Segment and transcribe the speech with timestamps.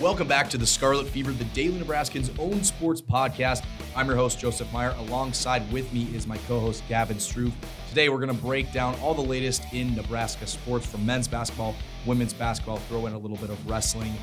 [0.00, 3.64] Welcome back to the Scarlet Fever, the Daily Nebraskan's own sports podcast.
[3.94, 4.94] I'm your host, Joseph Meyer.
[4.98, 7.52] Alongside with me is my co host, Gavin Struve.
[7.90, 11.74] Today, we're going to break down all the latest in Nebraska sports from men's basketball,
[12.06, 14.14] women's basketball, throw in a little bit of wrestling.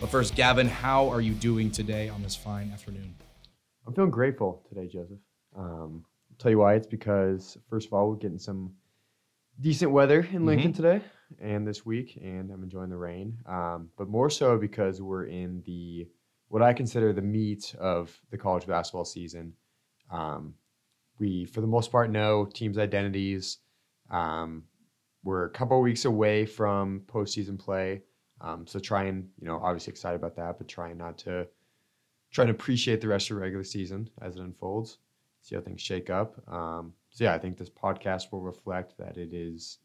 [0.00, 3.14] But first, Gavin, how are you doing today on this fine afternoon?
[3.86, 5.18] I'm feeling grateful today, Joseph.
[5.54, 6.74] Um, I'll tell you why.
[6.76, 8.72] It's because, first of all, we're getting some
[9.60, 10.76] decent weather in Lincoln Mhm.
[10.76, 11.00] today
[11.40, 13.38] and this week, and I'm enjoying the rain.
[13.46, 16.08] Um, but more so because we're in the
[16.48, 19.52] what I consider the meat of the college basketball season.
[20.10, 20.54] Um,
[21.18, 23.58] we, for the most part, know teams' identities.
[24.10, 24.64] Um,
[25.24, 28.02] we're a couple weeks away from postseason play,
[28.40, 31.48] um, so trying, you know, obviously excited about that, but trying not to
[32.30, 34.98] trying to appreciate the rest of the regular season as it unfolds,
[35.40, 36.36] see how things shake up.
[36.48, 39.78] Um, so yeah, I think this podcast will reflect that it is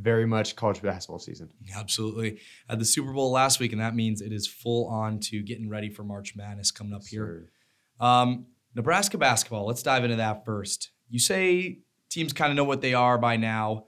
[0.00, 1.50] very much college basketball season.
[1.76, 2.40] Absolutely.
[2.68, 5.68] At the Super Bowl last week, and that means it is full on to getting
[5.68, 7.50] ready for March Madness coming up here.
[7.98, 9.66] Um, Nebraska basketball.
[9.66, 10.90] Let's dive into that first.
[11.08, 13.86] You say teams kind of know what they are by now.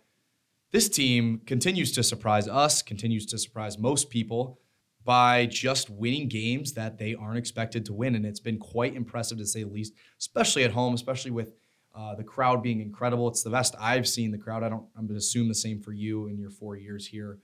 [0.70, 4.58] This team continues to surprise us, continues to surprise most people
[5.05, 8.14] by just winning games that they aren't expected to win.
[8.14, 11.52] And it's been quite impressive to say the least, especially at home, especially with
[11.94, 13.28] uh, the crowd being incredible.
[13.28, 14.62] It's the best I've seen the crowd.
[14.62, 17.38] I don't, I'm going to assume the same for you in your four years here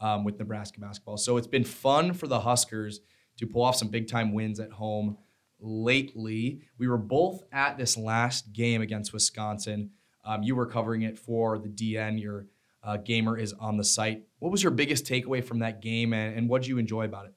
[0.00, 1.16] um, with Nebraska basketball.
[1.16, 3.00] So it's been fun for the Huskers
[3.38, 5.16] to pull off some big time wins at home
[5.60, 6.62] lately.
[6.78, 9.90] We were both at this last game against Wisconsin.
[10.24, 12.20] Um, you were covering it for the DN.
[12.20, 12.46] Your
[12.82, 14.24] uh, gamer is on the site.
[14.38, 17.26] What was your biggest takeaway from that game, and, and what did you enjoy about
[17.26, 17.34] it?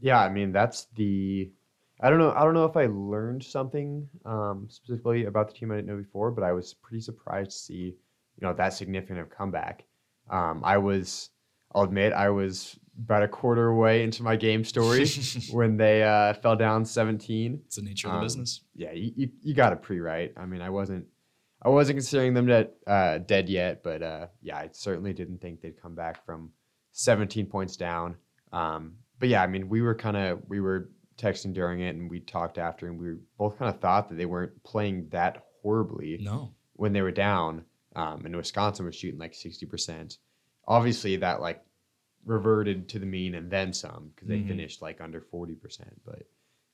[0.00, 1.50] Yeah, I mean that's the.
[2.02, 2.32] I don't know.
[2.32, 5.96] I don't know if I learned something um, specifically about the team I didn't know
[5.96, 9.84] before, but I was pretty surprised to see, you know, that significant of comeback.
[10.30, 11.30] Um, I was,
[11.74, 15.06] I'll admit, I was about a quarter away into my game story
[15.52, 17.60] when they uh, fell down 17.
[17.66, 18.60] It's the nature of the Um, business.
[18.74, 20.32] yeah, you, you, you got it pre-right.
[20.36, 21.06] I mean, I wasn't
[21.62, 25.60] I wasn't considering them dead, uh, dead yet, but uh, yeah, I certainly didn't think
[25.60, 26.52] they'd come back from
[26.92, 28.16] 17 points down.
[28.50, 32.10] Um, but yeah, I mean, we were kind of we were texting during it, and
[32.10, 36.18] we talked after, and we both kind of thought that they weren't playing that horribly
[36.20, 36.54] No.
[36.74, 37.64] when they were down.
[37.96, 40.18] Um, and Wisconsin was shooting like 60%.
[40.66, 41.62] Obviously, that like
[42.24, 44.48] reverted to the mean and then some because they Mhm.
[44.48, 46.00] finished like under 40%.
[46.04, 46.22] But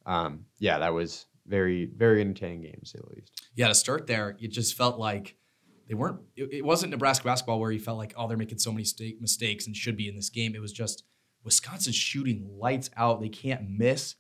[0.05, 3.31] um, yeah, that was very, very entertaining game to say the least.
[3.55, 5.37] Yeah, to start there, it just felt like
[5.89, 6.21] they weren't.
[6.37, 9.17] It, it wasn't Nebraska basketball where you felt like, oh, they're making so many sta-
[9.21, 10.55] mistakes and should be in this game.
[10.55, 11.05] It was just
[11.45, 13.21] Wisconsin's shooting lights out.
[13.21, 14.15] They can't miss.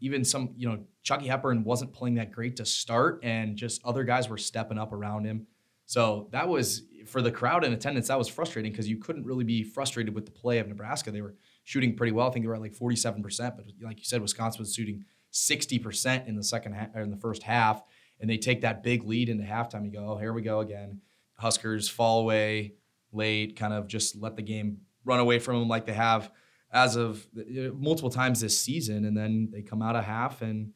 [0.00, 4.04] Even some, you know, Chucky Hepburn wasn't playing that great to start, and just other
[4.04, 5.46] guys were stepping up around him.
[5.86, 8.08] So that was for the crowd in attendance.
[8.08, 11.10] That was frustrating because you couldn't really be frustrated with the play of Nebraska.
[11.10, 12.28] They were shooting pretty well.
[12.28, 15.04] I think they were at like forty-seven percent, but like you said, Wisconsin was shooting
[15.30, 17.82] sixty percent in the second half or in the first half,
[18.20, 19.84] and they take that big lead into halftime.
[19.84, 21.00] You go, oh, here we go again.
[21.38, 22.74] Huskers fall away
[23.12, 26.30] late, kind of just let the game run away from them like they have
[26.72, 27.26] as of
[27.74, 30.72] multiple times this season, and then they come out of half and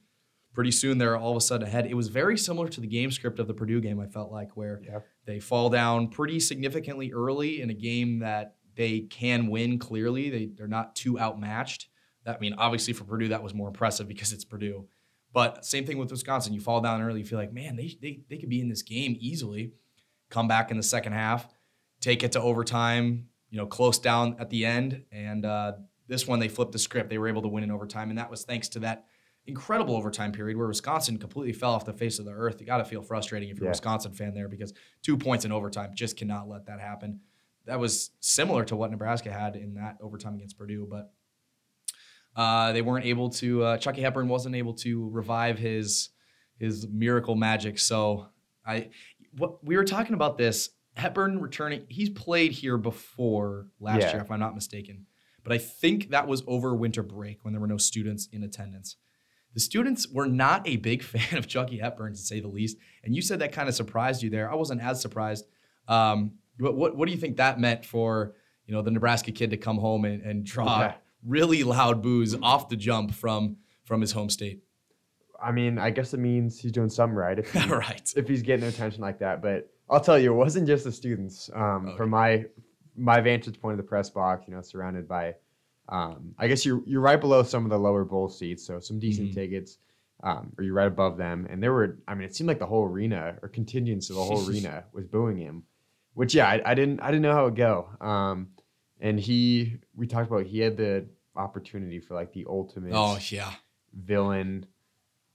[0.55, 1.87] pretty soon they're all of a sudden ahead.
[1.87, 3.99] It was very similar to the game script of the Purdue game.
[4.01, 5.01] I felt like where Yeah.
[5.25, 10.31] they fall down pretty significantly early in a game that they can win clearly.
[10.31, 11.89] They they're not too outmatched.
[12.25, 14.89] That I mean, obviously for Purdue that was more impressive because it's Purdue.
[15.33, 16.53] But same thing with Wisconsin.
[16.53, 18.83] You fall down early, you feel like, man, they they they could be in this
[18.83, 19.73] game easily.
[20.29, 21.49] Come back in the second half,
[22.01, 25.05] take it to overtime, you know, close down at the end.
[25.13, 25.73] And uh,
[26.09, 27.11] this one they flipped the script.
[27.11, 29.05] They were able to win in overtime, and that was thanks to that
[29.47, 32.61] incredible overtime period where Wisconsin completely fell off the face of the earth.
[32.61, 35.53] You got to feel frustrating if you're a Wisconsin fan there because two points in
[35.53, 37.21] overtime just cannot let that happen.
[37.67, 41.13] That was similar to what Nebraska had in that overtime against Purdue, but
[42.35, 43.63] uh, they weren't able to.
[43.63, 46.09] Uh, Chucky Hepburn wasn't able to revive his
[46.59, 47.79] his miracle magic.
[47.79, 48.29] So
[48.65, 48.91] I,
[49.37, 51.85] what we were talking about this Hepburn returning.
[51.89, 54.13] He's played here before last Yeah.
[54.13, 55.07] year, if I'm not mistaken.
[55.45, 58.97] But I think that was over winter break when there were no students in attendance.
[59.55, 62.77] The students were not a big fan of Chucky Hepburn, to say the least.
[63.05, 64.51] And you said that kind of surprised you there.
[64.51, 65.47] I wasn't as surprised.
[65.89, 68.35] Um, what, what, what do you think that meant for
[68.67, 70.95] you know the Nebraska kid to come home and, and draw Yeah.
[71.27, 74.63] really loud boos off the jump from from his home state?
[75.43, 78.13] I mean, I guess it means he's doing something right if, he- right.
[78.17, 79.43] if he's getting attention like that.
[79.43, 81.51] But I'll tell you, it wasn't just the students.
[81.55, 81.97] Um, Okay.
[81.97, 82.47] From my
[82.95, 85.35] my vantage point of the press box, you know, surrounded by,
[85.89, 88.99] um, I guess you're you're right below some of the lower bowl seats, so some
[88.99, 89.35] decent Mhm.
[89.35, 89.79] tickets,
[90.23, 91.47] um, or you're right above them.
[91.51, 94.23] And there were, I mean, it seemed like the whole arena or contingents of the
[94.25, 95.65] whole arena was booing him,
[96.15, 97.89] which yeah, I, I didn't I didn't know how it would go.
[98.01, 98.49] Um,
[99.01, 103.53] and he, we talked about he had the opportunity for like the ultimate Oh yeah,
[103.95, 104.67] villain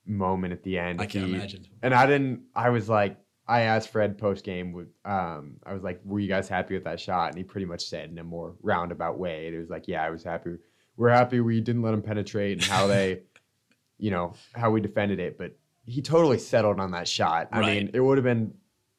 [0.05, 1.01] moment at the end.
[1.01, 1.65] I can't He- imagine.
[1.81, 2.43] And I didn't.
[2.55, 3.17] I was like,
[3.47, 4.73] I asked Fred post game.
[4.73, 7.65] With um, I was like, "Were you guys happy with that shot?" And he pretty
[7.65, 9.47] much said in a more roundabout way.
[9.47, 10.57] It was like, "Yeah, I was happy.
[10.97, 13.21] We're happy we didn't let him penetrate and how they,
[13.99, 17.47] you know, how we defended it." But he totally settled on that shot.
[17.51, 17.83] I Right.
[17.83, 18.53] mean, it would have been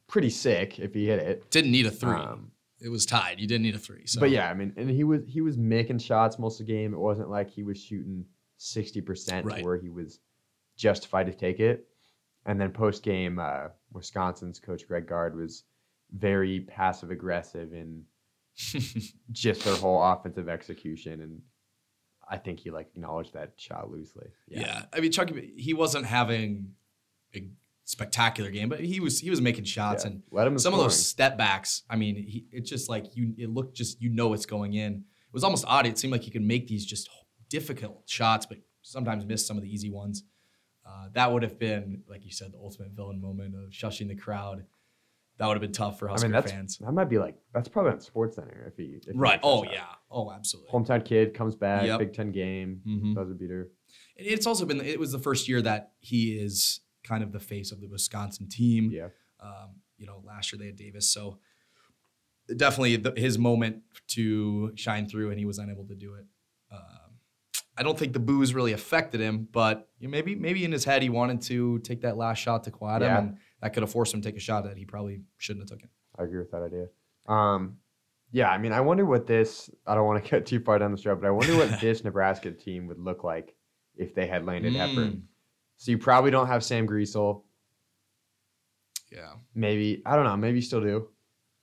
[0.06, 1.50] pretty sick if he hit it.
[1.50, 2.12] Didn't need a three.
[2.16, 3.40] Um, it was tied.
[3.40, 4.06] You didn't need a three.
[4.06, 4.20] So.
[4.20, 6.94] But yeah, I mean, and he was he was making shots most of the game.
[6.94, 8.24] It wasn't like he was shooting
[8.56, 9.58] sixty percent Right.
[9.58, 10.20] to where he was
[10.76, 11.86] justified to take it.
[12.48, 15.64] And then post game, uh, Wisconsin's coach Greg Gard was
[16.10, 18.02] very passive aggressive in
[19.32, 21.40] just their whole offensive execution, and
[22.28, 24.28] I think he like acknowledged that shot loosely.
[24.48, 24.82] yeah.
[24.92, 26.72] I mean, Chucky, he wasn't having
[27.36, 27.48] a
[27.84, 30.12] spectacular game, but he was he was making shots Yeah.
[30.12, 31.82] and let him some of those step backs.
[31.88, 33.34] I mean, he, it's just like you.
[33.38, 34.92] It looked just you know it's going in.
[34.94, 35.86] It was almost odd.
[35.86, 37.08] It seemed like he could make these just
[37.50, 40.24] difficult shots, but sometimes miss some of the easy ones.
[40.88, 44.14] Uh, that would have been, like you said, the ultimate villain moment of shushing the
[44.16, 44.64] crowd.
[45.38, 46.78] That would have been tough for I Husker mean, that's fans.
[46.78, 49.40] that might be like that's probably on Sports Center if he if Right.
[49.40, 49.84] that Oh yeah.
[50.10, 50.70] Oh, absolutely.
[50.72, 51.98] hometown kid comes back, Yep.
[52.00, 53.14] Big Ten game, Mhm.
[53.14, 53.70] buzzer beater.
[54.16, 54.80] It's also been.
[54.80, 58.48] It was the first year that he is kind of the face of the Wisconsin
[58.48, 58.90] team.
[58.90, 59.08] Yeah.
[59.40, 61.38] Um, you know, last year they had Davis, so
[62.56, 66.26] definitely the, his moment to shine through, and he was unable to do it.
[66.72, 67.07] Um,
[67.78, 70.84] I don't think the booze really affected him, but you know, maybe maybe in his
[70.84, 73.18] head he wanted to take that last shot to quiet Yeah.
[73.18, 75.68] him, and that could have forced him to take a shot that he probably shouldn't
[75.70, 75.90] have taken.
[76.18, 76.86] I agree with that idea.
[77.26, 77.76] Um,
[78.32, 79.70] yeah, I mean, I wonder what this.
[79.86, 82.02] I don't want to get too far down the road, but I wonder what this
[82.04, 83.54] Nebraska team would look like
[83.96, 84.76] if they had landed Mm.
[84.76, 85.28] Hepburn.
[85.76, 87.42] So you probably don't have Sam Griesel.
[89.10, 90.36] Yeah, Maybe I don't know.
[90.36, 91.08] Maybe you still do.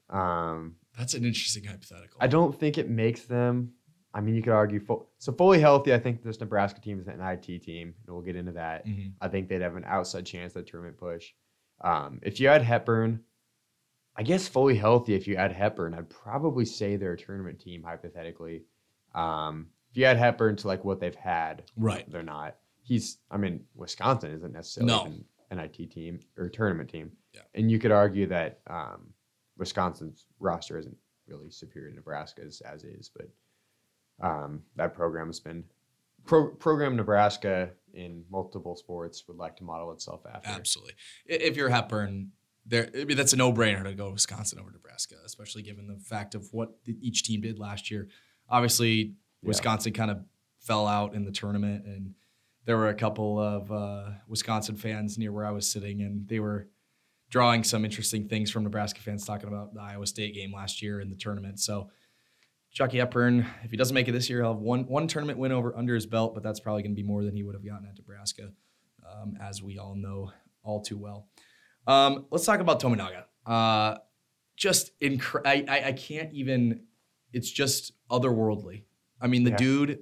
[0.10, 2.18] Um, that's an interesting hypothetical.
[2.20, 3.74] I don't think it makes them.
[4.16, 5.94] I mean, you could argue full, so fully healthy.
[5.94, 8.86] I think this Nebraska team is an NIT team, and we'll get into that.
[8.88, 9.12] Mhm.
[9.20, 11.34] I think they'd have an outside chance at tournament push.
[11.82, 13.24] Um, if you had Hepburn,
[14.16, 15.14] I guess fully healthy.
[15.16, 18.64] If you had Hepburn, I'd probably say they're a tournament team hypothetically.
[19.14, 22.10] Um, if you had Hepburn to like what they've had, Right.
[22.10, 22.58] they're not.
[22.84, 25.06] He's, I mean, Wisconsin isn't necessarily No.
[25.52, 27.42] an NIT team or tournament team, Yeah.
[27.54, 29.14] and you could argue that um,
[29.58, 30.98] Wisconsin's roster isn't
[31.28, 33.30] really superior to Nebraska's as is, but
[34.22, 35.64] um, that program has been
[36.26, 40.50] pro- program Nebraska in multiple sports would like to model itself after.
[40.50, 40.94] Absolutely.
[41.26, 42.32] If you're Hepburn,
[42.66, 46.36] there I mean, that's a no-brainer to go Wisconsin over Nebraska, especially given the fact
[46.36, 48.08] of what each team did last year.
[48.50, 49.48] Obviously, Yeah.
[49.48, 50.24] Wisconsin kind of
[50.60, 52.16] fell out in the tournament, and
[52.66, 56.40] there were a couple of uh, Wisconsin fans near where I was sitting, and they
[56.40, 56.68] were
[57.30, 61.00] drawing some interesting things from Nebraska fans talking about the Iowa State game last year
[61.02, 61.60] in the tournament.
[61.60, 61.90] So.
[62.76, 65.54] Chucky Hepburn, if he doesn't make it this year, he'll have one one tournament win
[65.54, 67.66] over under his belt, but that's probably going to be more than he would have
[67.66, 68.52] gotten at Nebraska,
[69.10, 70.32] um, as we all know
[70.62, 71.30] all too well.
[71.88, 73.24] Um, let's talk about Tominaga.
[73.46, 73.98] Uh,
[74.58, 76.82] just incre- I, I I can't even.
[77.32, 78.84] It's just otherworldly.
[79.22, 79.58] I mean, the Yeah.
[79.58, 80.00] dude,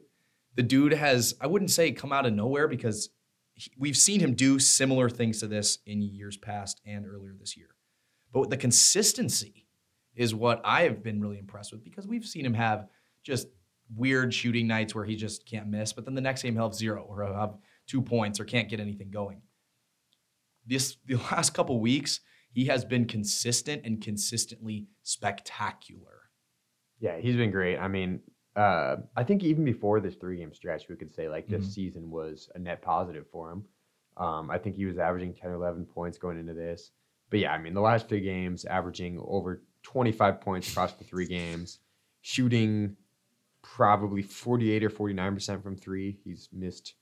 [0.56, 1.36] the dude has.
[1.40, 3.10] I wouldn't say come out of nowhere because
[3.54, 7.56] he- we've seen him do similar things to this in years past and earlier this
[7.56, 7.70] year.
[8.32, 9.63] But the consistency
[10.16, 12.88] is what I have been really impressed with because we've seen him have
[13.24, 13.48] just
[13.96, 16.74] weird shooting nights where he just can't miss, but then the next game he'll have
[16.76, 17.56] zero or he'll have
[17.88, 19.42] two points or can't get anything going.
[20.66, 26.22] This the last couple weeks, he has been consistent and consistently spectacular.
[27.00, 27.78] Yeah, he's been great.
[27.78, 28.22] I mean,
[28.56, 31.72] uh, I think even before this three game stretch, we could say like this Mhm.
[31.72, 33.66] season was a net positive for him.
[34.16, 36.92] Um, I think he was averaging 10 or 11 points going into this.
[37.32, 41.28] But yeah, I mean, the last three games, averaging over 25 points across the three
[41.28, 41.80] games,
[42.22, 42.96] shooting
[43.62, 46.20] probably 48 or 49% from three.
[46.24, 46.96] He's missed,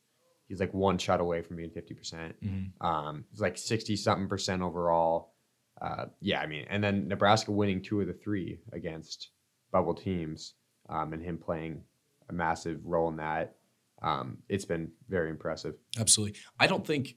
[0.47, 2.33] he's like one shot away from being 50%.
[2.81, 5.33] Um, it's like 60 something percent overall.
[5.81, 9.29] Uh, yeah, I mean, and then Nebraska winning two of the three against
[9.71, 10.53] bubble teams
[10.89, 11.81] um, and him playing
[12.29, 13.55] a massive role in that.
[14.01, 15.75] Um, it's been very impressive.
[15.99, 16.39] Absolutely.
[16.59, 17.15] I don't think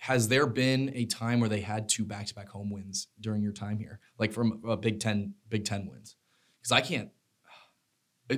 [0.00, 3.78] has there been a time where they had two back-to-back home wins during your time
[3.78, 6.16] here, like from uh, Big Ten Big Ten wins?
[6.60, 7.10] Because I can't.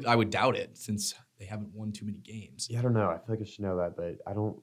[0.07, 2.69] I- would doubt it since they haven't won too many games.
[2.71, 3.09] Yeah, I don't know.
[3.11, 4.57] I feel like I should know that, but I don't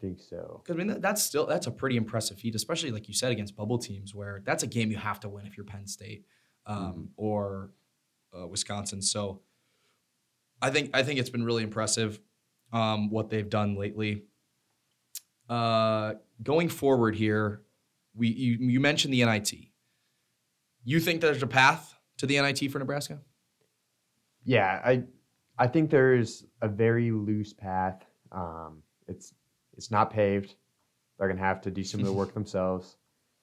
[0.00, 0.62] think so.
[0.62, 3.56] Because I mean, that's still that's a pretty impressive feat, especially like you said against
[3.56, 6.24] bubble teams, where that's a game you have to win if you're Penn State
[6.66, 7.72] um, or
[8.38, 9.02] uh, Wisconsin.
[9.02, 9.40] So
[10.62, 12.20] I think I think it's been really impressive
[12.72, 14.24] um, what they've done lately.
[15.48, 17.62] Uh, going forward here,
[18.14, 19.52] we you, you mentioned the NIT.
[20.84, 23.20] You think there's a path to the NIT for Nebraska?
[24.44, 25.04] Yeah, I
[25.58, 28.04] I think there's a very loose path.
[28.32, 29.34] Um, it's
[29.76, 30.54] it's not paved.
[31.18, 32.96] They're gonna have to do some of the work themselves,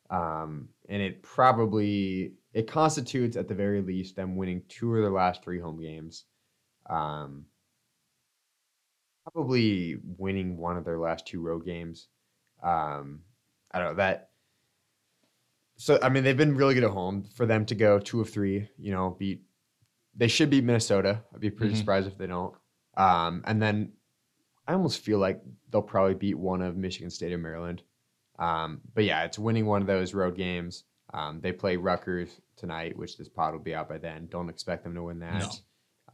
[0.10, 5.12] um, and it probably it constitutes at the very least them winning two of their
[5.12, 6.26] last three home games.
[6.90, 7.46] Um,
[9.32, 12.08] probably winning one of their last two road games.
[12.64, 13.22] Um,
[13.72, 14.30] I don't know that.
[15.78, 17.24] So I mean, they've been really good at home.
[17.36, 19.42] For them to go two of three, you know, beat
[20.18, 21.22] they should beat Minnesota.
[21.34, 21.78] I'd be pretty Mhm.
[21.80, 22.56] surprised if they don't.
[22.96, 23.92] Um, and then
[24.66, 27.84] I almost feel like they'll probably beat one of Michigan State or Maryland.
[28.40, 30.86] Um, but yeah, it's winning one of those road games.
[31.14, 34.28] Um, they play Rutgers tonight, which this pod will be out by then.
[34.28, 35.60] Don't expect them to win that.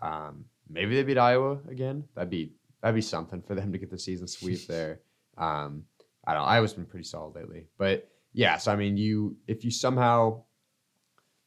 [0.01, 2.07] Um, maybe they beat Iowa again.
[2.15, 4.99] That'd be that'd be something for them to get the season sweep there.
[5.37, 5.85] Um,
[6.27, 6.41] I don't.
[6.43, 6.47] know.
[6.47, 8.57] Iowa's been pretty solid lately, but yeah.
[8.57, 10.43] So I mean, you if you somehow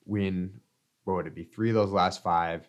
[0.06, 0.58] win,
[1.04, 1.44] what would it be?
[1.44, 2.66] Three of those last five,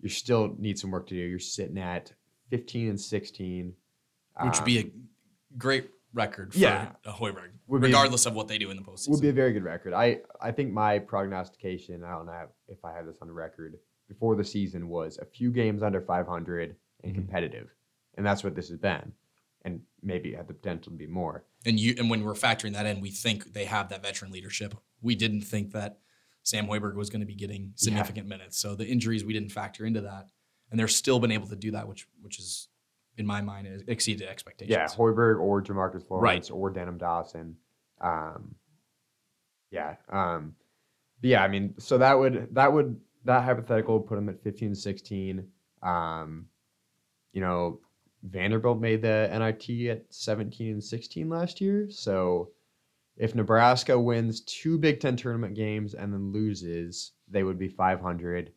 [0.00, 1.20] you still need some work to do.
[1.20, 2.12] You're sitting at
[2.50, 3.74] fifteen and sixteen,
[4.42, 4.92] which would be Um,
[5.54, 6.92] a great record for yeah.
[7.04, 9.10] a Hoiberg, Would be- regardless of what they do in the postseason.
[9.10, 9.92] would be a very good record.
[9.92, 12.04] I I think my prognostication.
[12.04, 13.74] I don't know if I have this on record
[14.08, 17.16] before the season was a few games under 500 and Mhm.
[17.16, 17.70] competitive,
[18.16, 19.12] and that's what this has been,
[19.62, 21.44] and maybe it had the potential to be more.
[21.66, 24.74] and you and when we're factoring that in, we think they have that veteran leadership.
[25.02, 25.98] We didn't think that
[26.42, 28.58] Sam Hoiberg was going to be getting significant minutes.
[28.58, 30.28] So the injuries we didn't factor into that,
[30.70, 32.68] and they're still been able to do that, which which is
[33.16, 34.70] in my mind is exceeded expectations.
[34.76, 36.56] Yeah, Hoiberg or Jamarcus Lawrence Right.
[36.56, 37.56] or Denim Dawson.
[38.00, 38.56] Um,
[39.70, 39.96] yeah.
[40.08, 40.54] Um,
[41.22, 44.74] yeah, I mean, so that would that would that hypothetical would put them at 15
[44.74, 45.46] 16
[45.82, 46.46] Um,
[47.32, 47.80] you know,
[48.24, 51.88] Vanderbilt made the NIT at 17 and 16 last year.
[51.90, 52.50] So
[53.16, 58.52] if Nebraska wins two Big Ten tournament games and then loses, they would be 500.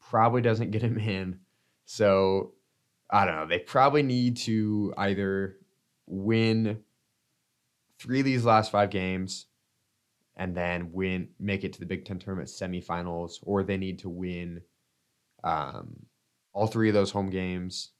[0.00, 1.38] Probably doesn't get him in.
[1.84, 2.54] So
[3.10, 3.46] I don't know.
[3.46, 5.58] They probably need to either
[6.06, 6.80] win
[7.98, 9.46] three of these last five games
[10.36, 14.08] and then win, make it to the Big Ten tournament semifinals, or they need to
[14.08, 14.62] win
[15.44, 16.06] um,
[16.52, 17.91] all three of those home games,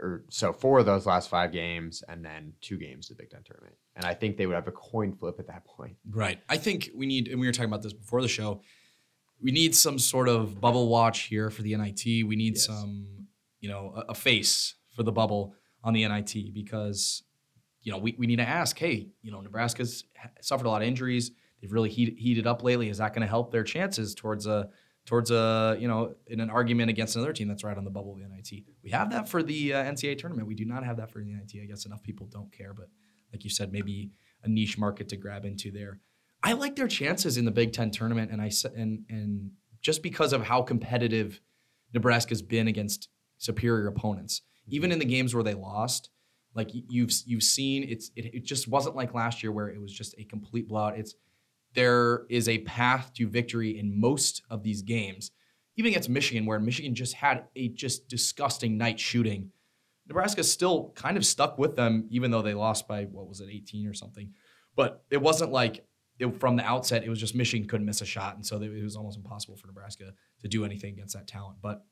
[0.00, 3.30] or so four of those last five games, and then two games to the Big
[3.30, 3.76] Ten tournament.
[3.94, 5.96] And I think they would have a coin flip at that point.
[6.10, 6.38] Right.
[6.48, 8.60] I think we need, and we were talking about this before the show.
[9.40, 12.04] We need some sort of bubble watch here for the NIT.
[12.26, 12.66] We need Yes.
[12.66, 13.26] some,
[13.60, 17.22] you know, a, a face for the bubble on the NIT because,
[17.82, 20.04] you know, we, we need to ask, hey, you know, Nebraska's
[20.40, 21.30] suffered a lot of injuries.
[21.60, 22.88] They've really heat, heated up lately.
[22.90, 24.68] Is that going to help their chances towards a
[25.06, 28.12] towards a you know in an argument against another team that's right on the bubble
[28.12, 28.64] of the NIT?
[28.82, 30.46] We have that for the uh, NCAA tournament.
[30.46, 31.62] We do not have that for the NIT.
[31.62, 32.88] I guess enough people don't care, but
[33.32, 34.10] like you said, maybe
[34.42, 36.00] a niche market to grab into there.
[36.42, 40.32] I like their chances in the Big Ten tournament, and I and and just because
[40.32, 41.40] of how competitive
[41.94, 43.08] Nebraska's been against
[43.38, 46.10] superior opponents, even in the games where they lost,
[46.54, 49.92] like you've you've seen, it's it, it just wasn't like last year where it was
[49.92, 50.98] just a complete blowout.
[50.98, 51.14] It's
[51.76, 55.30] there is a path to victory in most of these games,
[55.76, 59.50] even against Michigan, where Michigan just had a just disgusting night shooting.
[60.08, 63.50] Nebraska still kind of stuck with them, even though they lost by what was it,
[63.50, 64.32] 18 or something.
[64.74, 65.84] But it wasn't like
[66.18, 68.82] it, from the outset, it was just Michigan couldn't miss a shot, and so it
[68.82, 71.58] was almost impossible for Nebraska to do anything against that talent.
[71.60, 71.84] But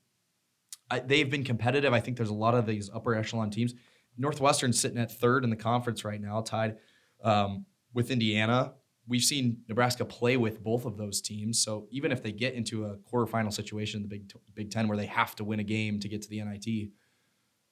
[0.89, 1.93] I, they've been competitive.
[1.93, 3.75] I think there's a lot of these upper echelon teams.
[4.17, 6.77] Northwestern's sitting at third in the conference right now, tied
[7.23, 8.73] um, with Indiana.
[9.07, 12.85] We've seen Nebraska play with both of those teams, so even if they get into
[12.85, 15.99] a quarterfinal situation in the Big Big Ten where they have to win a game
[15.99, 16.89] to get to the NIT,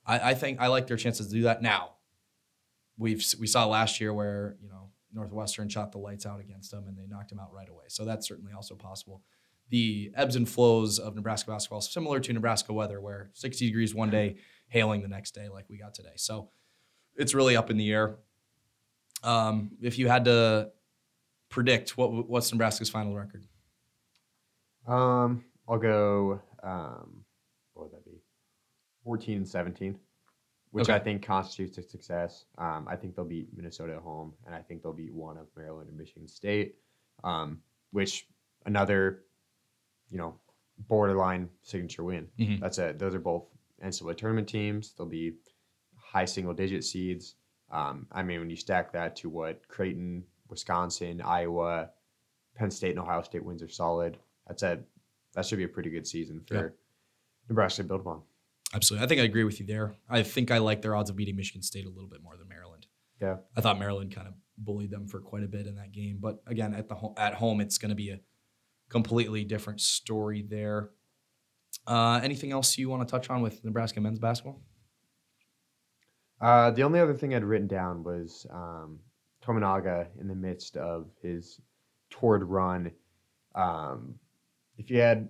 [0.06, 1.62] I, I think I like their chances to do that.
[1.62, 1.94] Now,
[2.98, 6.86] we've we saw last year where you know Northwestern shot the lights out against them
[6.88, 7.86] and they knocked them out right away.
[7.88, 9.22] So that's certainly also possible.
[9.70, 14.10] The ebbs and flows of Nebraska basketball similar to Nebraska weather, where 60 degrees one
[14.10, 14.36] day,
[14.68, 16.14] hailing the next day, like we got today.
[16.16, 16.50] So
[17.16, 18.18] it's really up in the air.
[19.24, 20.72] Um, if you had to
[21.54, 23.46] predict what what's Nebraska's final record,
[24.88, 26.42] Um, I'll go.
[26.64, 27.24] Um,
[27.74, 28.22] what would that be?
[29.04, 30.00] Fourteen and seventeen,
[30.72, 30.96] which Okay.
[30.96, 32.46] I think constitutes a success.
[32.58, 35.48] Um, I think they'll beat Minnesota at home, and I think they'll beat one of
[35.56, 36.76] Maryland and Michigan State,
[37.24, 38.28] um, which
[38.66, 39.26] another,
[40.10, 40.40] you know,
[40.88, 42.28] borderline signature win.
[42.40, 42.60] Mhm.
[42.60, 42.94] That's a.
[42.94, 43.46] Those are both
[43.82, 44.94] NCAA tournament teams.
[44.94, 45.38] They'll be
[45.96, 47.36] high single digit seeds.
[47.70, 51.90] Um, I mean, when you stack that to what Creighton, Wisconsin, Iowa,
[52.56, 54.18] Penn State, and Ohio State wins are solid.
[54.48, 54.80] That's a
[55.34, 56.70] that should be a pretty good season for Yeah.
[57.50, 58.22] Nebraska to build upon.
[58.74, 59.96] absolutely, I think I agree with you there.
[60.08, 62.48] I think I like their odds of beating Michigan State a little bit more than
[62.48, 62.86] Maryland.
[63.20, 63.38] Yeah.
[63.58, 66.44] I thought Maryland kind of bullied them for quite a bit in that game, but
[66.46, 68.20] again, at the ho- at home, it's going to be a
[68.90, 70.92] completely different story there.
[71.88, 74.62] Uh, anything else you want to touch on with Nebraska men's basketball?
[76.40, 79.00] Uh, the only other thing I'd written down was um,
[79.44, 81.60] Tominaga in the midst of his
[82.10, 82.92] toward run.
[83.56, 84.16] Um,
[84.78, 85.30] if you had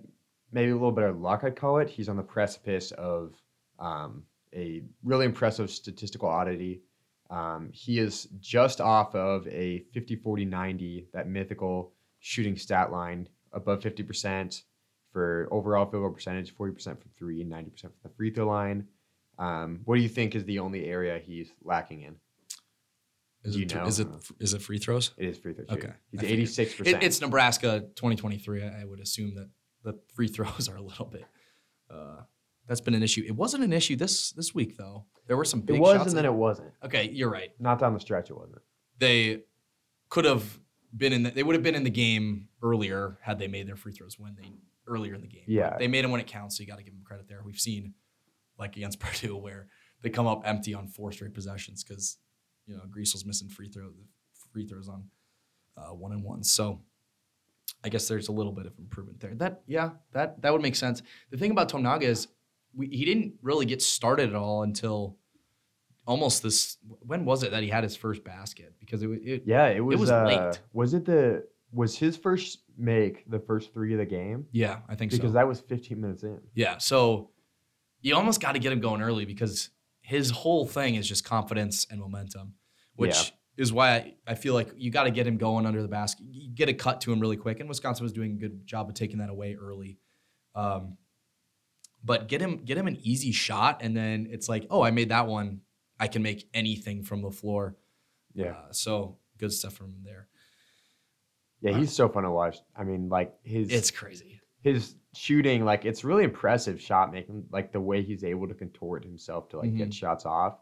[0.52, 3.34] maybe a little bit of luck, I'd call it, he's on the precipice of
[3.78, 4.22] um,
[4.54, 6.82] a really impressive statistical oddity.
[7.30, 13.28] Um, he is just off of a 50 40 90, that mythical shooting stat line,
[13.52, 14.62] above 50%
[15.12, 18.86] for overall field goal percentage, 40% from three, and 90% from the free throw line.
[19.38, 22.16] Um, what do you think is the only area he's lacking in?
[23.44, 23.84] Is Do it know?
[23.86, 24.08] is it
[24.40, 25.12] is it free throws?
[25.18, 25.68] It is free throws.
[25.70, 26.38] Okay, shooting.
[26.38, 27.02] He's 86%.
[27.02, 28.62] It's Nebraska 2023.
[28.62, 29.50] I, I would assume that
[29.82, 31.26] the free throws are a little bit.
[31.90, 32.22] Uh,
[32.66, 33.22] that's been an issue.
[33.26, 35.04] It wasn't an issue this this week though.
[35.26, 35.76] There were some big.
[35.76, 36.72] it was, and then it wasn't.
[36.82, 37.50] okay, you're right.
[37.58, 38.62] Not down the stretch, it wasn't.
[38.98, 39.42] They
[40.08, 40.58] could have
[40.96, 41.22] been in.
[41.24, 44.18] The, they would have been in the game earlier had they made their free throws
[44.18, 44.48] when they
[44.86, 45.44] earlier in the game.
[45.46, 45.76] Yeah.
[45.78, 46.56] they made them when it counts.
[46.56, 47.42] So you got to give them credit there.
[47.44, 47.94] We've seen
[48.58, 49.66] like against Purdue where
[50.02, 52.18] they come up empty on four straight possessions because
[52.66, 53.90] you know Griesel's missing free throw
[54.52, 55.04] free throws on
[55.76, 56.42] uh, one and one.
[56.44, 56.80] So
[57.82, 59.34] I guess there's a little bit of improvement there.
[59.34, 61.02] That yeah, that that would make sense.
[61.30, 62.28] The thing about Tominaga is
[62.74, 65.16] we, he didn't really get started at all until
[66.06, 66.78] almost this.
[67.00, 68.74] When was it that he had his first basket?
[68.80, 70.00] Because it, it Yeah, it was.
[70.00, 70.60] was uh, late.
[70.72, 71.46] Was it the?
[71.72, 74.46] Was his first make the first three of the game?
[74.52, 75.22] yeah, I think Because so.
[75.22, 76.40] Because that was 15 minutes in.
[76.54, 76.78] Yeah.
[76.78, 77.30] So
[78.00, 79.70] you almost got to get him going early because
[80.06, 82.54] his whole thing is just confidence and momentum,
[82.94, 83.62] which Yeah.
[83.64, 86.26] is why I, I feel like you got to get him going under the basket.
[86.30, 87.58] You get a cut to him really quick.
[87.60, 89.98] And Wisconsin was doing a good job of taking that away early.
[90.54, 90.98] Um,
[92.04, 95.08] but get him get him an easy shot, and then it's like, oh, I made
[95.08, 95.62] that one.
[95.98, 97.76] I can make anything from the floor.
[98.34, 100.28] Yeah, Uh, so good stuff from there.
[101.62, 102.58] yeah, he's so fun to watch.
[102.76, 104.40] I mean, like his It's crazy.
[104.60, 109.04] his shooting, like it's really impressive shot making, like the way he's able to contort
[109.04, 109.78] himself to like Mhm.
[109.78, 110.58] get shots off,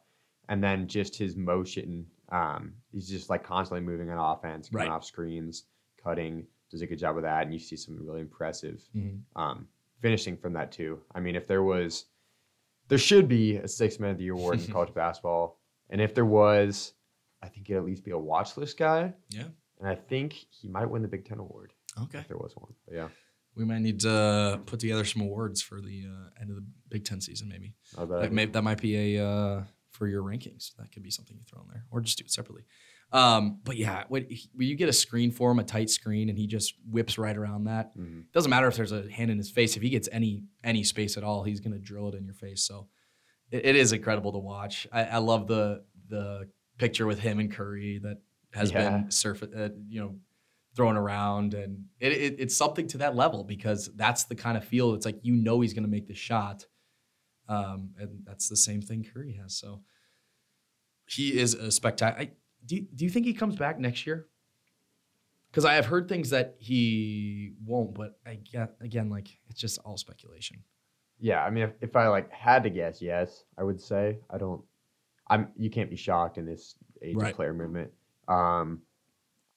[0.48, 2.06] and then just his motion.
[2.30, 4.92] Um, he's just like constantly moving on offense, going Right.
[4.94, 5.64] off screens,
[6.02, 6.46] cutting.
[6.70, 9.20] Does a good job of that, and you see some really impressive Mhm.
[9.36, 9.68] um,
[10.00, 11.02] finishing from that too.
[11.14, 12.06] I mean, if there was,
[12.88, 16.14] there should be a six man of the year award in college basketball, and if
[16.14, 16.94] there was,
[17.42, 19.48] I think it'd at least be a watch list guy, Yeah.
[19.80, 21.74] and I think he might win the Big Ten award
[22.04, 22.20] Okay.
[22.20, 22.74] if there was one.
[22.86, 23.08] But yeah,
[23.54, 27.04] We might need to put together some awards for the uh, end of the Big
[27.04, 27.74] Ten season, maybe.
[27.98, 28.20] I bet.
[28.22, 30.74] That, may, that might be a uh, for your rankings.
[30.78, 32.64] That could be something you throw in there, or just do it separately.
[33.12, 36.38] Um, but yeah, when, when you get a screen for him, a tight screen, and
[36.38, 38.24] he just whips right around that, Mhm.
[38.32, 39.76] doesn't matter if there's a hand in his face.
[39.76, 42.64] If he gets any any space at all, he's gonna drill it in your face.
[42.64, 42.88] So
[43.50, 44.86] it, it is incredible to watch.
[44.90, 48.16] I, I love the the picture with him and Curry that
[48.54, 48.88] has Yeah.
[48.98, 50.16] been surf uh, you know
[50.74, 54.64] thrown around, and it, it, it's something to that level because that's the kind of
[54.64, 54.94] feel.
[54.94, 56.66] It's like you know he's gonna make the shot,
[57.48, 59.54] um, and that's the same thing Curry has.
[59.54, 59.82] So
[61.06, 62.30] he is a spectacular.
[62.64, 64.26] Do you, do you think he comes back next year?
[65.50, 69.78] Because I have heard things that he won't, but I get again, like it's just
[69.84, 70.62] all speculation.
[71.18, 74.38] Yeah, I mean, if, if I like had to guess, yes, I would say I
[74.38, 74.62] don't.
[75.28, 75.48] I'm.
[75.56, 77.30] You can't be shocked in this age Right.
[77.30, 77.90] of player movement.
[78.28, 78.82] Um,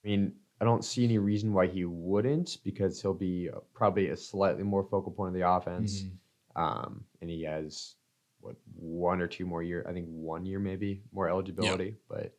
[0.04, 4.18] I mean, I don't see any reason why he wouldn't because he'll be probably a
[4.18, 6.04] slightly more focal point of the offense.
[6.04, 6.12] Mhm.
[6.56, 7.96] Um, and he has
[8.40, 9.86] what one or two more year.
[9.88, 11.98] I think one year maybe more eligibility.
[12.08, 12.38] But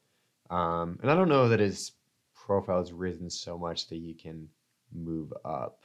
[0.48, 1.92] um, and I don't know that his
[2.34, 4.48] profile has risen so much that he can
[4.92, 5.82] move up.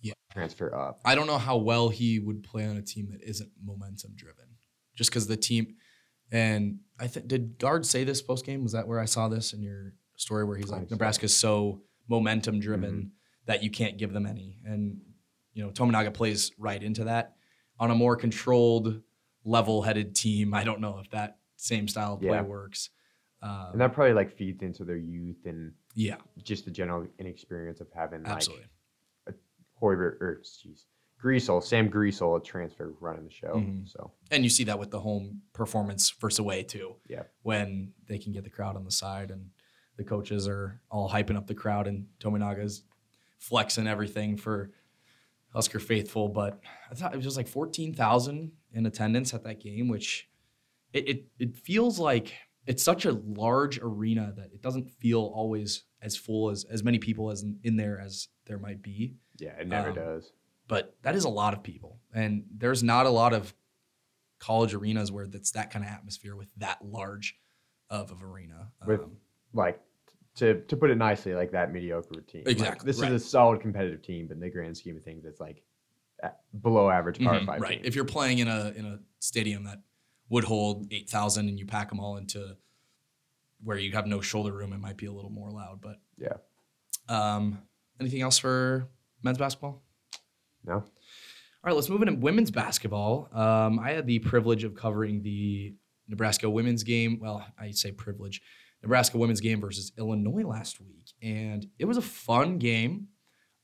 [0.00, 0.14] Yeah.
[0.32, 1.00] transfer up.
[1.04, 4.44] I don't know how well he would play on a team that isn't momentum driven,
[4.94, 5.76] just because the team.
[6.30, 8.62] And I think did Gard say this post game?
[8.62, 10.90] Was that where I saw this in your story where he's like.
[10.90, 13.12] Nebraska's so momentum driven
[13.46, 15.00] that you can't give them any, and
[15.52, 17.36] you know Tominaga plays right into that
[17.78, 19.02] on a more controlled,
[19.44, 20.52] level-headed team.
[20.54, 22.42] I don't know if that same style of play Yeah.
[22.42, 22.90] works.
[23.42, 27.80] Um, And that probably like feeds into their youth and yeah, just the general inexperience
[27.80, 28.66] of having like absolutely.
[29.80, 30.84] Hoiberg or jeez,
[31.22, 33.54] Griesel, Sam Griesel, a transfer running the show.
[33.56, 33.88] Mhm.
[33.88, 36.96] So And you see that with the home performance versus away too.
[37.08, 37.24] Yeah.
[37.42, 39.50] When they can get the crowd on the side and
[39.96, 42.82] the coaches are all hyping up the crowd and Tominaga's
[43.38, 44.70] flexing everything for
[45.52, 46.28] Husker faithful.
[46.28, 50.28] But I thought it was just like 14,000 in attendance at that game, which
[50.92, 52.34] it, it, it feels like
[52.66, 56.98] it's such a large arena that it doesn't feel always as full as as many
[56.98, 60.32] people as in, in there as there might be yeah, it never Um, does.
[60.68, 63.54] but that is a lot of people and there's not a lot of
[64.38, 67.38] college arenas where that's that kind of atmosphere with that large
[67.88, 69.16] of of arena With- Um,
[69.52, 69.80] Like
[70.36, 72.42] to to put it nicely, like that mediocre team.
[72.46, 73.12] Like, Exactly, this right.
[73.12, 75.62] is a solid competitive team, but in the grand scheme of things, it's like
[76.62, 77.60] below average Power Mhm, Five.
[77.60, 77.72] right.
[77.78, 77.82] team.
[77.84, 79.80] If you're playing in a in a stadium that
[80.28, 82.56] would hold eight thousand and you pack them all into
[83.62, 85.80] where you have no shoulder room, it might be a little more loud.
[85.80, 86.36] But Yeah.
[87.08, 87.62] Um,
[88.00, 88.88] anything else for
[89.22, 89.82] men's basketball?
[90.64, 90.74] No.
[90.74, 90.84] All
[91.64, 93.28] right, let's move into women's basketball.
[93.32, 95.74] Um, I had the privilege of covering the
[96.08, 97.18] Nebraska women's game.
[97.20, 98.42] Well, I say privilege.
[98.82, 101.12] Nebraska women's game versus Illinois last week.
[101.22, 103.08] And it was a fun game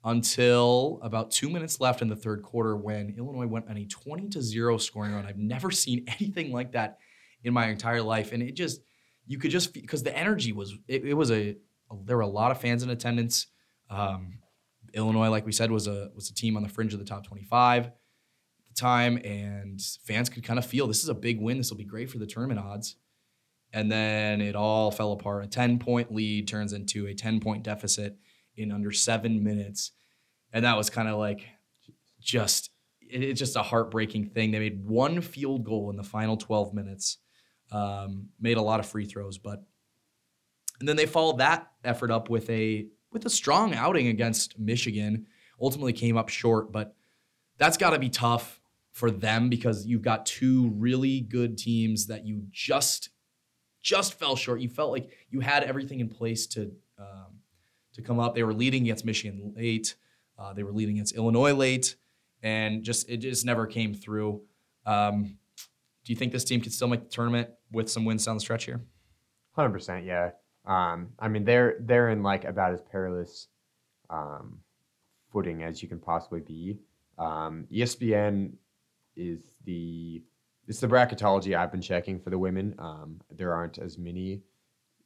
[0.04, 4.28] until about two minutes left in the third quarter when Illinois went on a 20
[4.30, 5.26] to 0 scoring run.
[5.26, 6.98] I've never seen anything like that
[7.44, 8.32] in my entire life.
[8.32, 8.80] And it just,
[9.26, 11.56] you could just, because the energy was, it, it was a,
[12.04, 13.46] there were a lot of fans in attendance.
[13.90, 14.38] Um,
[14.94, 17.26] Illinois, like we said, was a was a team on the fringe of the top
[17.26, 17.94] 25 at
[18.68, 21.58] the time, and fans could kind of feel this is a big win.
[21.58, 22.96] This will be great for the tournament odds.
[23.72, 25.44] And then it all fell apart.
[25.44, 28.16] A 10 point lead turns into a 10 point deficit
[28.56, 29.92] in under seven minutes.
[30.52, 31.46] And that was kind of like
[32.20, 34.50] just, it- it's just a heartbreaking thing.
[34.50, 37.18] They made one field goal in the final 12 minutes,
[37.70, 39.64] um, made a lot of free throws, but,
[40.80, 45.26] and then they followed that effort up with a, with a strong outing against Michigan.
[45.60, 46.94] Ultimately came up short, but
[47.56, 52.26] that's got to be tough for them because you've got two really good teams that
[52.26, 53.10] you just
[53.82, 54.60] just fell short.
[54.60, 57.40] You felt like you had everything in place to um,
[57.94, 58.34] to come up.
[58.34, 59.96] They were leading against Michigan late.
[60.38, 61.96] Uh, they were leading against Illinois late,
[62.42, 64.42] and just it just never came through.
[64.86, 65.36] Um,
[66.04, 68.40] do you think this team could still make the tournament with some wins down the
[68.40, 68.80] stretch here?
[69.52, 70.30] Hundred percent, yeah.
[70.64, 73.48] Um, I mean, they're they're in like about as perilous
[74.10, 74.60] um,
[75.32, 76.78] footing as you can possibly be.
[77.18, 78.52] Um, ESPN
[79.16, 80.22] is the
[80.72, 82.74] it's the bracketology I've been checking for the women.
[82.78, 84.40] Um, there aren't as many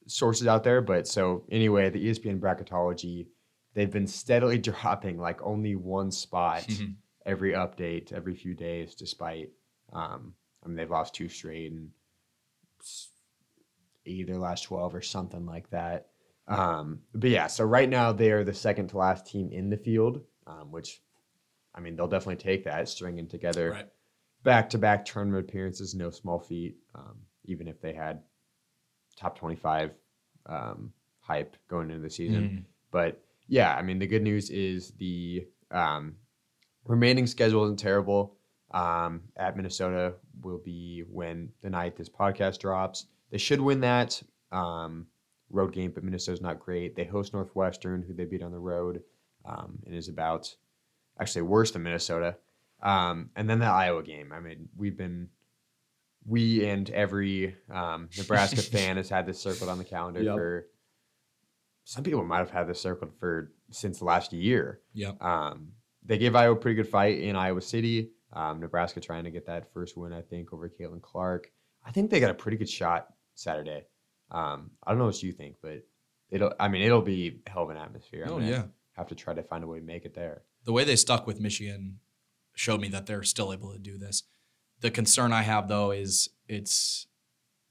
[0.06, 3.26] sources out there, but so anyway, the ESPN bracketology
[3.74, 6.64] they've been steadily dropping like only one spot
[7.26, 9.50] every update every few days, despite
[9.92, 11.90] um, I mean they've lost two straight and
[12.80, 13.08] s-
[14.06, 16.10] eight of their last twelve or something like that.
[16.46, 19.76] Um, but yeah, so right now they are the second to last team in the
[19.76, 21.02] field, um, which
[21.74, 23.88] I mean they'll definitely take that stringing together Right.
[24.46, 26.76] Back to back tournament appearances, no small feat.
[26.94, 28.22] Um, even if they had
[29.16, 29.90] top twenty five
[30.46, 32.64] um, hype going into the season, Mhm.
[32.90, 36.16] but yeah, I mean, the good news is the um,
[36.84, 38.36] remaining schedule isn't terrible.
[38.72, 43.06] Um, at Minnesota will be when the night this podcast drops.
[43.30, 44.20] They should win that
[44.52, 45.06] um,
[45.50, 46.94] road game, but Minnesota's not great.
[46.96, 49.02] They host Northwestern, who they beat on the road,
[49.44, 50.54] um, and is about
[51.20, 52.36] actually worse than Minnesota.
[52.82, 54.32] Um, and then the Iowa game.
[54.32, 55.28] I mean, we've been
[56.26, 60.34] we and every um, Nebraska fan has had this circled on the calendar Yep.
[60.34, 60.66] for.
[61.84, 64.80] Some people might have had this circled for since last year.
[64.94, 65.22] Yep.
[65.22, 65.68] Um,
[66.04, 68.10] they gave Iowa a pretty good fight in Iowa City.
[68.32, 71.50] Um, Nebraska trying to get that first win, I think, over Caitlin Clark.
[71.84, 73.84] I think they got a pretty good shot Saturday.
[74.32, 75.84] Um, I don't know what you think, but
[76.30, 76.52] it'll.
[76.58, 78.24] I mean, it'll be hell of an atmosphere.
[78.26, 78.64] I'm Oh yeah.
[78.94, 80.42] have to try to find a way to make it there.
[80.64, 82.00] the way they stuck with Michigan
[82.56, 84.24] showed me that they're still able to do this.
[84.80, 87.06] The concern I have though is it's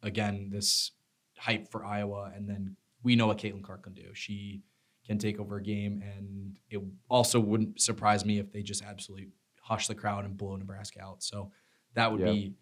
[0.02, 0.92] again this
[1.38, 4.14] hype for Iowa, and then we know what Caitlin Clark can do.
[4.14, 4.62] She
[5.06, 9.28] can take over a game, and it also wouldn't surprise me if they just absolutely
[9.62, 11.22] hush the crowd and blow Nebraska out.
[11.22, 11.52] So
[11.94, 12.32] that would Yeah.
[12.32, 12.54] be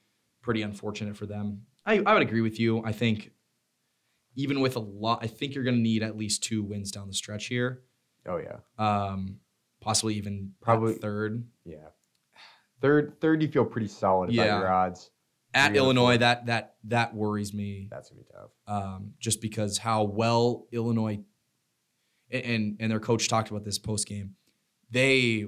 [0.42, 1.66] pretty unfortunate for them.
[1.86, 2.84] I, I would agree with you.
[2.84, 3.32] I think
[4.36, 7.08] even with a lot, I think you're going to need at least two wins down
[7.08, 7.84] the stretch here.
[8.26, 9.40] Oh yeah, Um,
[9.80, 11.46] possibly even Probably- third.
[11.66, 11.90] yeah.
[12.84, 15.10] Third, third, you feel pretty solid about your odds.
[15.54, 18.52] at Three Illinois, that that that worries me, That's gonna be tough.
[18.68, 21.22] um, just because how well Illinois
[22.30, 24.36] and and, and their coach talked about this post game.
[24.92, 25.46] They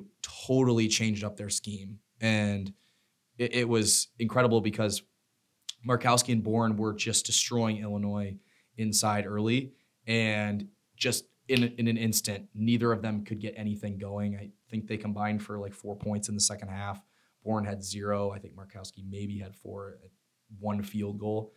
[0.48, 2.72] totally changed up their scheme, and
[3.38, 5.04] it, it was incredible because
[5.86, 8.38] Markowski and Bourne were just destroying Illinois
[8.78, 9.74] inside early,
[10.08, 14.38] and just in in an instant, neither of them could get anything going.
[14.38, 17.04] I think they combined for like four points in the second half.
[17.46, 18.32] Bourne had zero.
[18.32, 20.00] I think Markowski maybe had four,
[20.60, 21.54] one field goal.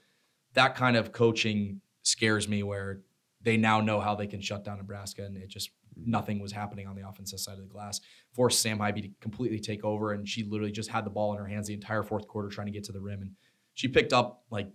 [0.52, 3.00] That kind of coaching scares me where
[3.40, 6.86] they now know how they can shut down Nebraska and it just nothing was happening
[6.86, 8.00] on the offensive side of the glass.
[8.32, 11.38] Forced Sam Haiby to completely take over and she literally just had the ball in
[11.38, 13.32] her hands the entire fourth quarter trying to get to the rim and
[13.74, 14.68] she picked up like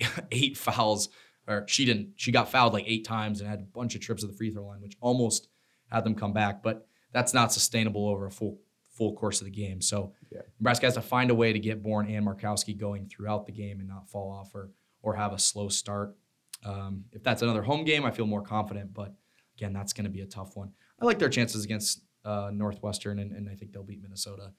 [0.32, 1.08] eight fouls
[1.46, 4.22] or she didn't she got fouled like eight times and had a bunch of trips
[4.22, 5.48] to the free throw line which almost
[5.90, 8.58] had them come back but that's not sustainable over a full
[8.98, 10.40] full course of the game so Yeah.
[10.58, 13.78] Nebraska has to find a way to get Bourne and Markowski going throughout the game
[13.80, 14.70] and not fall off or
[15.02, 16.16] or have a slow start.
[16.64, 18.92] Um, if that's another home game, I feel more confident.
[18.92, 19.14] But
[19.56, 20.72] again, that's going to be a tough one.
[21.00, 24.52] I like their chances against uh, Northwestern, and, and I think they'll beat Minnesota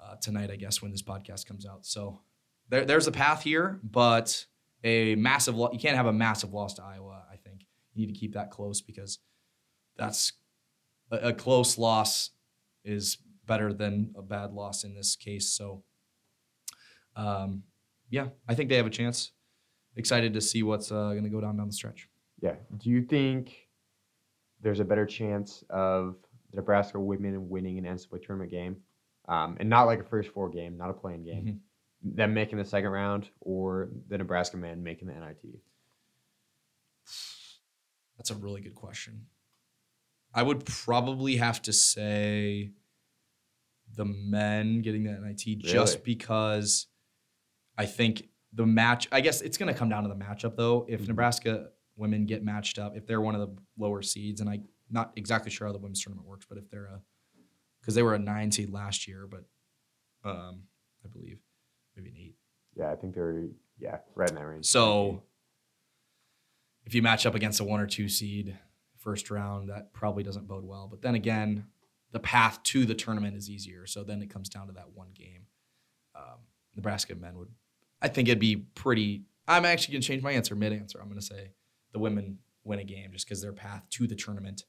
[0.00, 0.50] uh, tonight.
[0.50, 1.86] I guess when this podcast comes out.
[1.86, 2.20] So
[2.68, 4.44] there, there's a path here, but
[4.82, 5.56] a massive.
[5.56, 7.22] Lo- you can't have a massive loss to Iowa.
[7.32, 7.60] I think
[7.94, 9.20] you need to keep that close because
[9.96, 10.32] that's
[11.12, 12.30] a, a close loss
[12.84, 15.50] is better than a bad loss in this case.
[15.52, 15.82] So,
[17.16, 17.64] um,
[18.10, 19.32] yeah, I think they have a chance.
[19.96, 22.08] Excited to see what's uh, going to go down down the stretch.
[22.40, 22.54] Yeah.
[22.76, 23.66] Do you think
[24.60, 26.16] there's a better chance of
[26.52, 28.76] the Nebraska women winning an NCAA tournament game,
[29.28, 32.14] um, and not like a first four game, not a play-in game, Mhm.
[32.16, 35.60] them making the second round, or the Nebraska men making the NIT?
[38.16, 39.26] That's a really good question.
[40.34, 42.72] I would probably have to say
[43.98, 46.86] the men getting the NIT just because
[47.76, 50.86] I think the match, I guess it's going to come down to the matchup though.
[50.88, 51.08] If Mhm.
[51.08, 55.12] Nebraska women get matched up, if they're one of the lower seeds, and I'm not
[55.16, 57.02] exactly sure how the women's tournament works, but if they're a,
[57.80, 59.44] because they were a nine seed last year, but
[60.24, 60.62] um,
[61.04, 61.40] I believe
[61.96, 62.36] maybe an eight.
[62.76, 63.48] Yeah, I think they're
[63.80, 64.66] yeah right in that range.
[64.66, 65.24] So
[66.84, 68.56] if you match up against a one or two seed
[68.96, 70.86] first round, that probably doesn't bode well.
[70.88, 71.66] But then again,
[72.12, 73.86] the path to the tournament is easier.
[73.86, 75.42] So then it comes down to that one game.
[76.14, 76.38] Um,
[76.74, 77.48] Nebraska men would,
[78.00, 79.24] I think it'd be pretty.
[79.46, 80.98] I'm actually going to change my answer mid answer.
[81.00, 81.52] I'm going to say
[81.92, 84.64] the women win a game just because their path to the tournament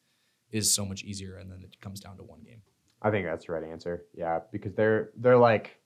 [0.52, 1.38] is so much easier.
[1.38, 2.62] And then it comes down to one game.
[3.02, 4.06] I think that's the right answer.
[4.14, 5.78] Yeah, because they're they're like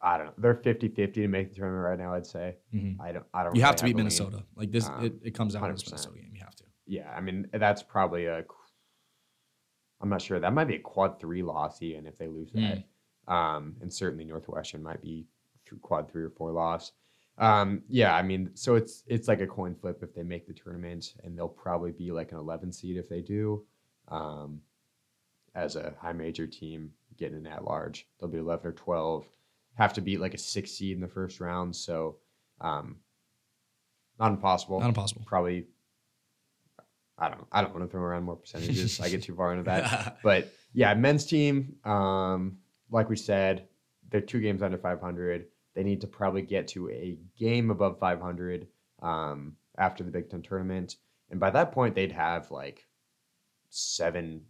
[0.00, 2.14] I don't know, they're 50-50 to make the tournament right now.
[2.14, 3.00] I'd say Mhm.
[3.00, 3.54] I don't I don't.
[3.56, 3.96] You have to beat.
[3.96, 4.44] Minnesota.
[4.56, 6.30] Like this, Um, it, it comes down to this Minnesota game.
[6.34, 6.64] You have to.
[6.86, 8.44] Yeah, I mean that's probably a.
[10.00, 10.38] I'm not sure.
[10.38, 12.84] That might be a quad three loss even if they lose that.
[13.32, 15.26] Um, and certainly Northwestern might be
[15.66, 16.92] through quad three or four loss.
[17.36, 20.52] Um, yeah, I mean, so it's it's like a coin flip if they make the
[20.52, 23.64] tournament, and they'll probably be like an 11 seed if they do.
[24.08, 24.60] Um,
[25.54, 29.26] as a high major team getting an at large, they'll be 11 or 12.
[29.74, 32.16] Have to beat like a six seed in the first round, so
[32.60, 32.96] um,
[34.18, 35.22] not impossible Not impossible.
[35.26, 35.66] probably
[37.18, 39.00] I don't I don't want to throw around more percentages.
[39.00, 40.18] I get too far into that.
[40.22, 42.58] But yeah, men's team, um,
[42.90, 43.66] like we said,
[44.10, 45.46] they're two games under 500.
[45.74, 48.66] They need to probably get to a game above 500
[49.02, 50.96] um, after the Big Ten tournament,
[51.30, 52.86] and by that point, they'd have like
[53.70, 54.42] seven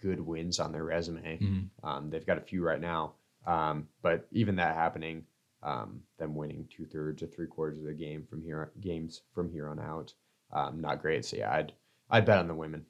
[0.00, 1.38] good wins on their resume.
[1.38, 1.68] Mhm.
[1.82, 3.14] Um, they've got a few right now,
[3.46, 5.26] um, but even that happening,
[5.62, 9.50] um, them winning two thirds or three quarters of the game from here games from
[9.50, 10.12] here on out,
[10.52, 11.24] um, not great.
[11.24, 11.72] So yeah, I'd
[12.12, 12.84] I'd bet on the women.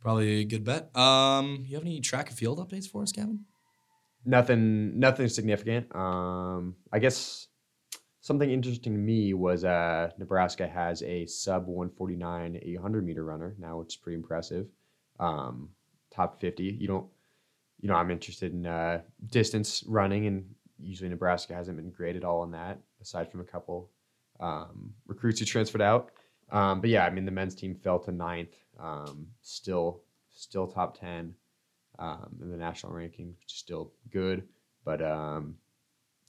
[0.00, 0.94] Probably a good bet.
[0.96, 3.44] Um, you have any track and field updates for us, Kevin?
[4.24, 5.94] Nothing nothing significant.
[5.94, 7.48] Um, I guess
[8.20, 13.78] something interesting to me was uh, Nebraska has a sub 149 800 meter runner now,
[13.78, 14.66] which is pretty impressive.
[15.20, 15.68] Um,
[16.10, 16.64] top 50.
[16.80, 17.06] You don't,
[17.80, 20.44] you know, I'm interested in uh, distance running, and
[20.80, 23.90] usually Nebraska hasn't been great at all on that, aside from a couple
[24.40, 26.10] um, recruits who transferred out.
[26.52, 30.02] Um, but yeah, I mean, the men's team fell to ninth, um, still
[30.34, 31.34] still top 10
[31.98, 34.44] um, in the national ranking, which is still good,
[34.84, 35.56] but um,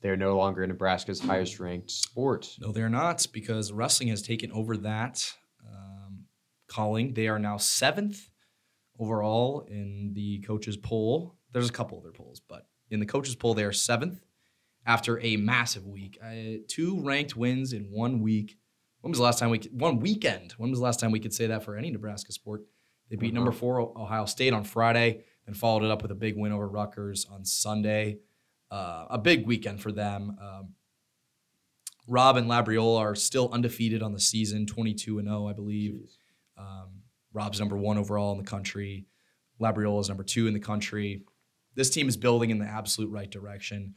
[0.02, 2.56] they're no longer Nebraska's highest ranked sport.
[2.60, 5.34] No, they're not because wrestling has taken over that
[5.66, 6.26] um,
[6.68, 7.14] calling.
[7.14, 8.30] They are now seventh
[9.00, 11.36] overall in the coaches poll.
[11.52, 14.20] There's a couple other polls, but in the coaches poll, they are seventh
[14.86, 16.18] after a massive week.
[16.22, 18.58] Uh, two ranked wins in one week.
[19.04, 20.54] When was the last time we could, one weekend?
[20.54, 22.64] When was the last time we could say that for any Nebraska sport?
[23.10, 23.60] They beat number Uh-huh.
[23.60, 27.26] four Ohio State on Friday, and followed it up with a big win over Rutgers
[27.26, 28.20] on Sunday.
[28.72, 30.38] Uh, a big weekend for them.
[30.42, 30.76] Um,
[32.08, 36.10] Robb and Labriola are still undefeated on the season, 22 and 0, I believe.
[36.58, 39.06] Um, Robb's number one overall in the country.
[39.60, 41.26] Labriola is number two in the country.
[41.76, 43.96] This team is building in the absolute right direction,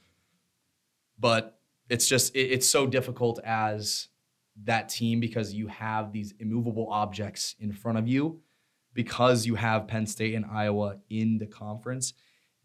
[1.17, 4.09] but it's just it- it's so difficult as
[4.65, 8.41] that team because you have these immovable objects in front of you
[8.95, 12.15] because you have Penn State and Iowa in the conference,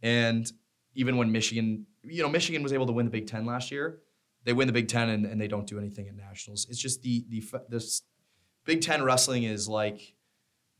[0.02, 0.50] and
[0.96, 4.00] even when Michigan, you know, Michigan was able to win the Big Ten last year,
[4.44, 6.66] they win the Big Ten and, and they don't do anything at nationals.
[6.70, 8.02] It's just the the this
[8.66, 10.14] Big Ten wrestling is like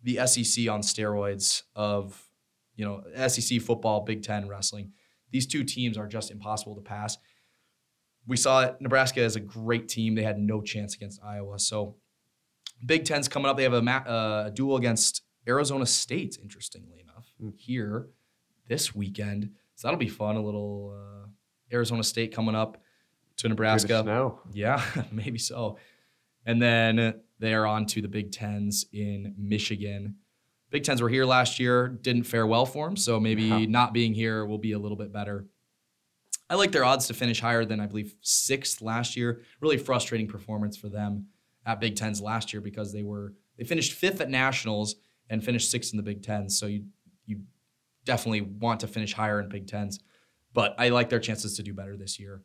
[0.04, 2.30] the SEC on steroids of
[2.76, 4.94] you know SEC football, Big Ten wrestling.
[5.32, 7.18] These two teams are just impossible to pass.
[8.28, 8.76] We saw it.
[8.80, 10.16] Nebraska is a great team.
[10.16, 11.60] They had no chance against Iowa.
[11.60, 11.96] So
[12.86, 13.58] Big Ten's coming up.
[13.58, 16.38] They have a, ma- uh, a duel against Arizona State.
[16.42, 17.50] Interestingly enough, Hmm.
[17.58, 18.08] here
[18.68, 19.50] this weekend.
[19.76, 20.36] So that'll be fun.
[20.36, 21.28] A little uh,
[21.74, 22.78] Arizona State coming up
[23.38, 24.02] to Nebraska.
[24.04, 24.40] snow.
[24.54, 25.78] Yeah, maybe so.
[26.46, 30.16] And then they are on to the Big Tens in Michigan.
[30.70, 33.66] Big Tens were here last year, didn't fare well for them, so maybe Yeah.
[33.66, 35.48] not being here will be a little bit better.
[36.52, 39.42] I like their odds to finish higher than I believe sixth last year.
[39.62, 41.28] Really frustrating performance for them
[41.66, 44.96] at Big Tens last year because they were they finished fifth at nationals
[45.30, 46.60] and finished sixth in the Big Tens.
[46.60, 46.84] So you
[47.26, 47.40] you
[48.04, 50.02] definitely want to finish higher in Big Tens,
[50.54, 52.42] but I like their chances to do better this year.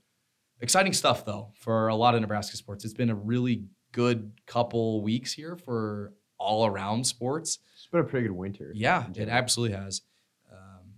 [0.61, 2.85] Exciting stuff though for a lot of Nebraska sports.
[2.85, 7.59] It's been a really good couple weeks here for all around sports.
[7.75, 8.71] It's been a pretty good winter.
[8.73, 10.03] Yeah, it absolutely has.
[10.53, 10.93] Um,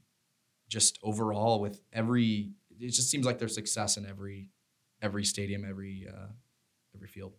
[0.68, 4.50] just overall, with every, it just seems like there's success in every,
[5.02, 6.26] every stadium, every, uh,
[6.94, 7.32] every field.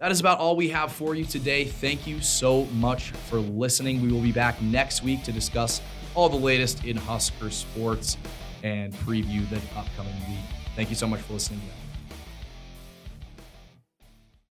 [0.00, 1.64] That is about all we have for you today.
[1.64, 4.00] Thank you so much for listening.
[4.00, 5.82] We will be back next week to discuss
[6.14, 8.16] all the latest in Husker sports
[8.62, 10.38] and preview the upcoming week.
[10.76, 11.60] Thank you so much for listening.